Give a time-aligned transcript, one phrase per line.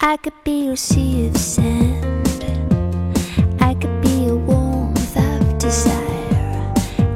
[0.00, 2.44] I could be your sea of sand.
[3.58, 5.92] I could be a warmth of desire.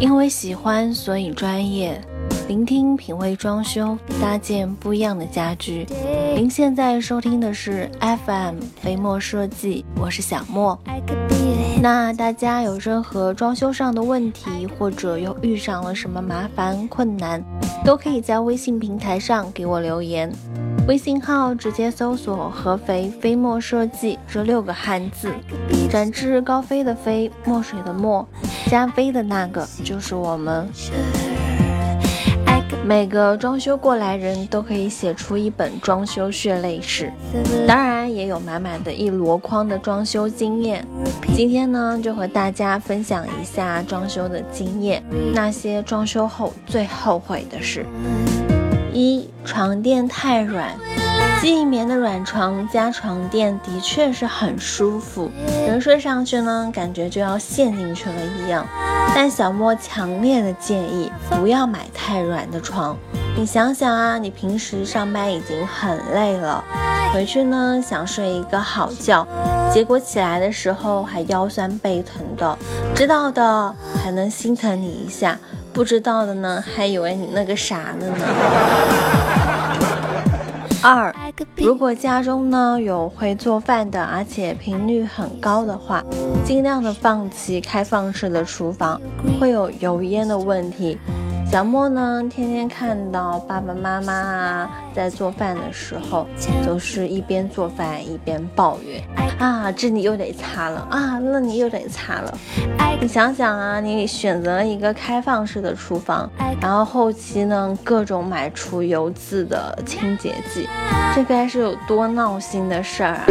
[0.00, 2.00] 因为喜欢，所以专业。
[2.48, 5.86] 聆听品味装修，搭建不一样的家居。
[6.34, 10.76] 您现在收听的是 FM 飞墨设计，我是小莫。
[11.80, 17.42] 那大家有任何装修上的问题，或者又遇上了什么麻烦困难，
[17.84, 20.30] 都可以在微信平台上给我留言。
[20.88, 25.32] 微信号直接搜索“合肥飞墨设计”这六个汉字，
[25.88, 28.26] 展翅高飞的飞，墨水的墨，
[28.66, 30.68] 加飞的那个就是我们。
[32.84, 37.12] 每个装修过来人都可以写出一本装修血泪史，
[37.66, 40.84] 当然也有满满的一箩筐的装修经验。
[41.32, 45.00] 今天呢，就和大家分享一下装修的经验，
[45.32, 47.86] 那些装修后最后悔的事。
[49.44, 50.74] 床垫太软。
[51.40, 55.28] 记忆棉的软床加床垫的确是很舒服，
[55.66, 58.64] 人睡上去呢，感觉就要陷进去了一样。
[59.14, 62.96] 但小莫强烈的建议不要买太软的床。
[63.36, 66.62] 你想想啊，你平时上班已经很累了，
[67.12, 69.26] 回去呢想睡一个好觉，
[69.72, 72.56] 结果起来的时候还腰酸背疼的，
[72.94, 75.36] 知道的还能心疼你一下，
[75.72, 78.24] 不知道的呢还以为你那个啥了呢。
[80.82, 81.14] 二，
[81.56, 86.04] 如果家中呢有会做饭的，而且频率很高的话，
[86.44, 89.00] 尽量的放弃开放式的厨房，
[89.38, 90.98] 会有油烟的问题。
[91.52, 96.26] 小莫呢，天天看到爸爸妈妈啊在做饭的时候，
[96.64, 99.04] 都是一边做饭一边抱怨
[99.38, 102.38] 啊，这你又得擦了啊，那你又得擦了。
[103.02, 106.26] 你想想啊，你选择了一个开放式的厨房，
[106.58, 110.66] 然后后期呢各种买除油渍的清洁剂，
[111.14, 113.26] 这该是有多闹心的事儿啊！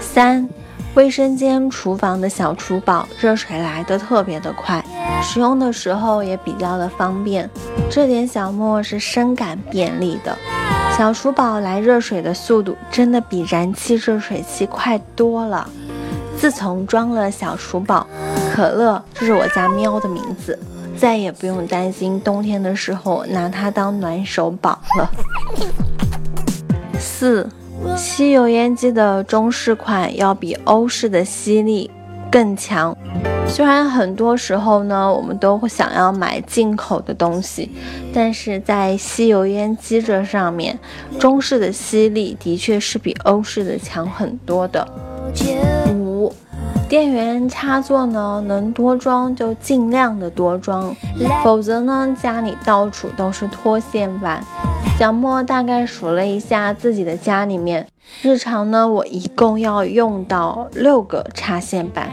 [0.00, 0.48] 三，
[0.94, 4.84] 卫生间、厨房的小厨宝，热水来的特别的快，
[5.22, 7.48] 使用的时候也比较的方便，
[7.90, 10.36] 这点小莫是深感便利的。
[10.96, 15.68] 小厨宝来热水的速度真的比燃气热水器快多了。
[16.36, 18.06] 自从装了小厨宝，
[18.54, 20.58] 可乐这是我家喵的名字，
[20.96, 25.10] 再也不用担心冬天的时候拿它当暖手宝了。
[26.98, 27.48] 四，
[27.96, 31.90] 吸油烟机的中式款要比欧式的吸力
[32.30, 32.96] 更强。
[33.46, 37.70] 虽然很多时候呢，我们都会想要买进口的东西，
[38.14, 40.78] 但是在吸油烟机这上面，
[41.18, 44.86] 中式的吸力的确是比欧式的强很多的。
[45.92, 46.32] 五，
[46.88, 50.94] 电源插座呢，能多装就尽量的多装，
[51.42, 54.44] 否则呢，家里到处都是脱线板。
[54.98, 57.86] 小莫大概数了一下自己的家里面，
[58.22, 62.10] 日常呢，我一共要用到六个插线板。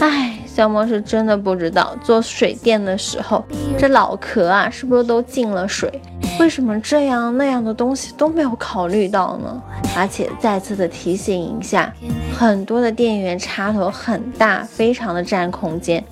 [0.00, 3.44] 唉，小莫是真的不知道做水电的时候，
[3.78, 5.90] 这脑壳啊是不是都进了水？
[6.38, 9.62] 为什么这样那样的东西都没有考虑到呢？
[9.94, 11.92] 而且再次的提醒一下，
[12.34, 16.02] 很多的电源插头很大，非常的占空间，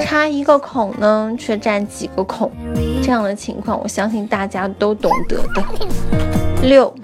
[0.00, 2.50] 插一个孔呢却占几个孔，
[3.02, 5.62] 这样的情况我相信大家都懂得的。
[6.62, 6.94] 六，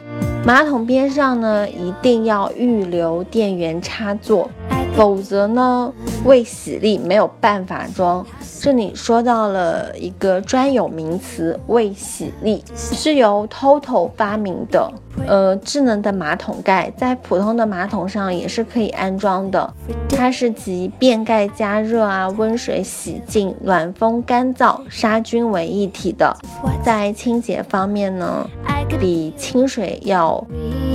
[0.43, 4.51] 马桶边上呢一定要预留电源插座，
[4.97, 5.93] 否则呢
[6.25, 8.25] 未洗力没有办法装。
[8.61, 14.93] 这里说到了一个专有名词“未洗力”，是由 TOTO 发明的。
[15.27, 19.73] 呃，智能的马桶盖在普通的马桶上也是可以安装的，
[20.11, 26.37] 它是集变盖加热啊、温水洗净、暖风干燥、杀菌为一体的。
[26.83, 28.47] 在清洁方面呢，
[29.01, 30.47] 比清水要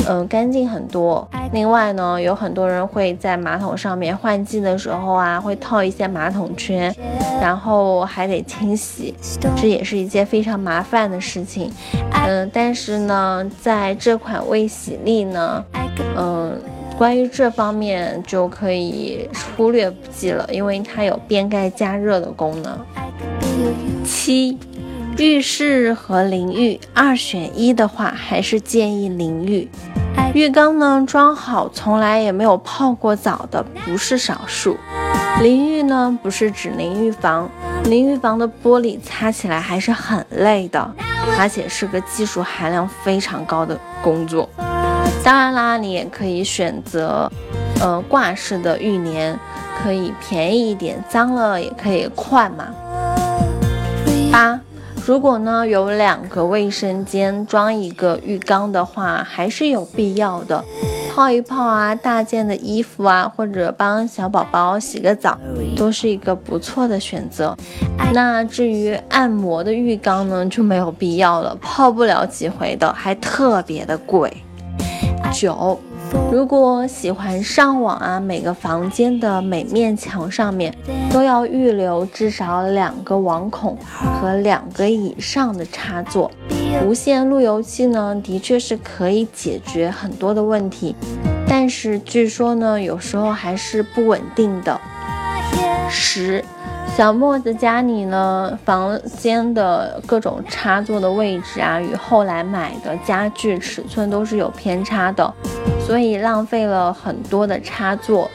[0.07, 1.27] 嗯、干净很多。
[1.51, 6.93] 另外呢，有很多人会在马桶上面换季的时候啊，会套一些马桶圈，
[7.41, 9.13] 然后还得清洗，
[9.55, 11.71] 这也是一件非常麻烦的事情。
[12.27, 15.63] 嗯、但是呢，在这款卫洗力呢，
[16.17, 16.59] 嗯、
[16.97, 22.77] 关于这方面就可以忽略不计了，因为它有变盖加热的功能。
[24.03, 24.57] 七，
[25.17, 29.69] 浴室和淋浴二选一的话，还是建议淋浴。
[30.33, 34.77] 浴缸呢装好，从来也没有泡过澡的不是少数。
[35.41, 37.49] 淋浴呢不是指淋浴房，
[37.85, 40.93] 淋浴房的玻璃擦起来还是很累的，
[41.39, 44.49] 而且是个技术含量非常高的工作。
[45.23, 47.31] 当然啦，你也可以选择，
[47.79, 49.37] 呃，挂式的浴帘，
[49.81, 52.65] 可以便宜一点，脏了也可以换嘛。
[54.31, 54.59] 八，
[55.05, 60.65] 如果呢有两个卫生间装一个浴缸的话，还是有必要的，
[61.13, 65.37] 泡一泡啊，大件的衣服啊，或者帮小宝宝洗个澡，
[65.77, 67.55] 都是一个不错的选择。
[68.13, 74.35] 那至于按摩的浴缸呢，就没有必要了，泡不了几回的，还特别的贵。
[75.31, 75.79] 九。
[76.31, 80.75] 如果喜欢上网啊，每个房间的每面墙上面
[81.11, 83.77] 都要预留至少两个网孔
[84.19, 86.29] 和两个以上的插座。
[86.85, 90.95] 无线路由器呢，的确是可以解决很多的问题，
[91.47, 94.79] 但是据说呢，有时候还是不稳定的。
[95.89, 96.43] 十。
[96.95, 105.33] 小莫子家里呢，房间的各种插座的位置啊，与后来买的家具尺寸都是有偏差的，
[105.85, 108.29] 所以浪费了很多的插座。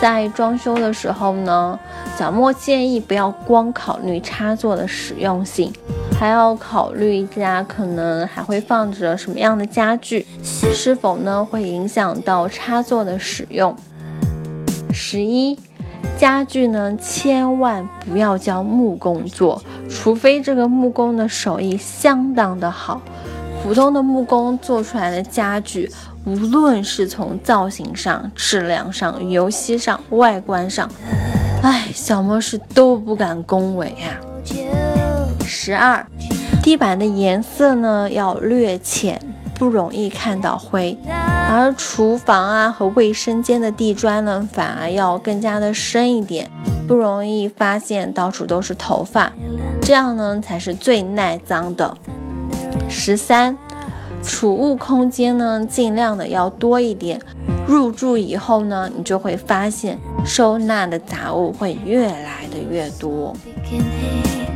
[0.00, 1.78] 在装修的时候呢，
[2.18, 5.72] 小莫建议不要光考虑插座的实用性，
[6.18, 13.74] 还要考虑家可能还会放着什么样的家具，是否呢会影响到插座的使用。
[14.92, 15.58] 十一。
[16.16, 19.60] 家具呢，千万不要叫木工做，
[19.90, 23.02] 除非这个木工的手艺相当的好。
[23.62, 25.90] 普通的木工做出来的家具，
[26.26, 30.90] 无论是从造型上、质量上、游戏上、外观上，
[31.62, 34.20] 哎，小莫是都不敢恭维呀。
[35.44, 36.04] 十二，
[36.64, 39.20] 地板的颜色呢要略浅，
[39.54, 40.98] 不容易看到灰。
[41.48, 46.50] 而厨房啊和卫生间的地砖呢，反而要更加的深一点，
[46.88, 49.32] 不容易发现到处都是头发，
[49.80, 51.96] 这样呢才是最耐脏的。
[52.88, 53.56] 十三，
[54.22, 57.20] 储物空间呢尽量的要多一点，
[57.66, 63.34] 入住以后呢，你就会发现收纳的杂物会越来的越多。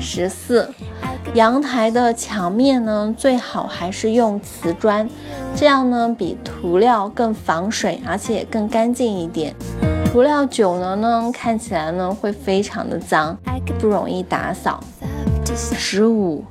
[0.00, 0.68] 十四。
[1.34, 5.08] 阳台的墙面呢，最好还是用瓷砖，
[5.54, 9.54] 这样呢比涂料更防水，而且也更干净一点。
[10.06, 13.38] 涂料久了呢，看起来呢会非常的脏，
[13.78, 14.82] 不容易打扫。
[15.54, 16.42] 十五，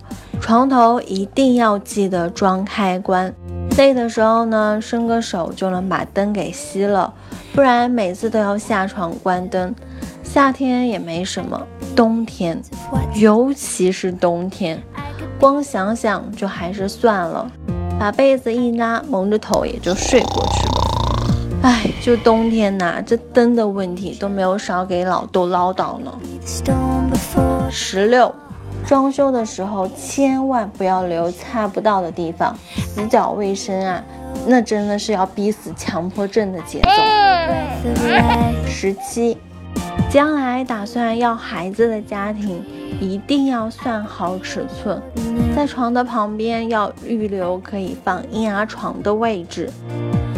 [0.49, 3.31] 床头一定要记得装开关，
[3.77, 7.13] 累的时候呢，伸个手就能把灯给熄了，
[7.53, 9.75] 不然每次都要下床关灯。
[10.23, 11.61] 夏天也没什么，
[11.95, 12.59] 冬天，
[13.13, 14.81] 尤其是冬天，
[15.39, 17.47] 光想想就还是算了，
[17.99, 21.59] 把被子一拉，蒙着头也就睡过去了。
[21.61, 26.11] 哎，就冬天呐，这灯的问题都没有少给老豆唠叨呢。
[27.69, 28.33] 十六，
[28.89, 34.03] 装修的时候千万不要留擦不到的地方，死角卫生啊，
[34.47, 36.89] 那真的是要逼死强迫症的节奏。
[38.65, 39.37] 十七。
[40.09, 42.65] 将来打算要孩子的家庭，
[42.99, 44.99] 一定要算好尺寸，
[45.55, 49.69] 在床的旁边要预留可以放婴儿床的位置。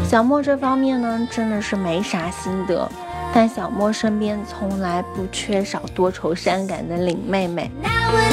[0.03, 2.86] 小莫这方面呢，真的是没啥心得，
[3.33, 7.72] 但小莫身边从来不缺少多愁善感的林妹妹。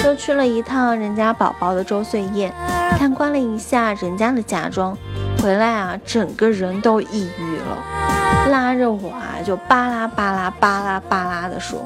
[0.02, 2.52] 就去了一趟人家宝宝的周岁宴，
[2.98, 4.96] 参观了一下人家的家装，
[5.40, 8.50] 回来啊，整个人都抑郁了。
[8.50, 11.80] 拉着我啊，就巴拉巴拉巴拉巴拉的说，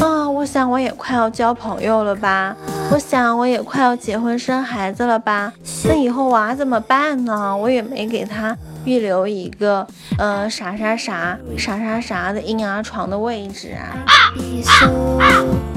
[0.00, 2.54] 啊，我想我也快要交朋友了吧，
[2.92, 5.52] 我想我也快要结婚生孩子了吧，
[5.84, 7.56] 那以后娃怎么办呢？
[7.56, 8.56] 我也没给他
[8.86, 9.86] 预留一个，
[10.16, 13.98] 呃，啥啥啥啥啥啥的婴儿床的位置啊。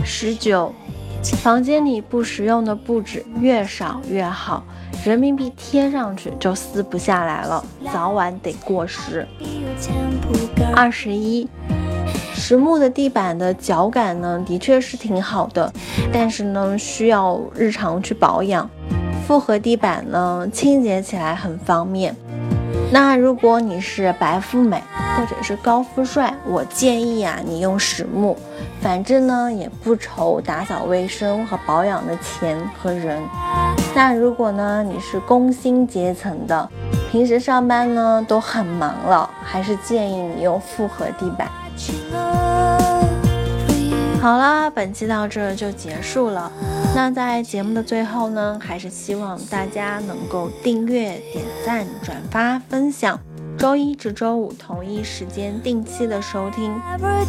[0.05, 0.73] 十九，
[1.41, 4.63] 房间里不实用的布置越少越好。
[5.03, 9.27] 人民币贴上去就撕不下来了，早晚得过时。
[10.75, 11.47] 二十一，
[12.35, 15.71] 实木的地板的脚感呢，的确是挺好的，
[16.11, 18.69] 但是呢，需要日常去保养。
[19.25, 22.15] 复合地板呢，清洁起来很方便。
[22.91, 24.81] 那如果你是白富美
[25.15, 28.35] 或者是高富帅，我建议啊，你用实木，
[28.81, 33.21] 反正呢也不愁打扫卫生和保养的钱和人。
[33.93, 36.67] 那如果呢你是工薪阶层的，
[37.11, 41.47] 平时上班呢都很忙了，还是建议你用复合地板。
[44.21, 46.51] 好了，本期到这就结束了。
[46.93, 53.17] 那在节目的最后呢，还是希望大家能够订阅、点赞、转发、分享。
[53.57, 56.73] 周一至周五同一时间定期的收听。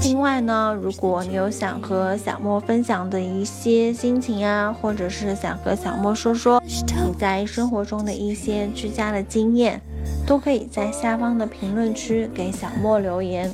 [0.02, 9.80] 另外呢，如果你有想和小莫分享的一些心情啊，或者是想和小莫说说你在生活中的一些居家的经验，
[10.26, 13.48] 都可以在下方的评论区给小莫留言。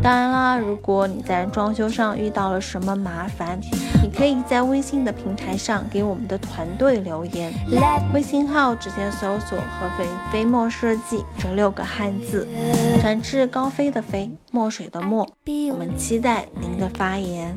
[0.00, 3.58] 当然啦，如果你在装修上遇到了什么麻烦，
[4.00, 7.52] 你可以在微信的平台上给我们的团队留言，
[8.14, 12.46] 微信号直接搜索“合肥飞墨设计”这六个汉字，
[13.02, 15.28] 展翅高飞的飞，墨水的墨，
[15.72, 17.56] 我们期待您的发言。